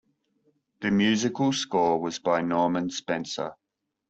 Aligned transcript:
The 0.79 0.89
musical 0.89 1.53
score 1.53 1.99
was 2.01 2.17
by 2.17 2.41
Norman 2.41 2.89
Spencer. 2.89 3.51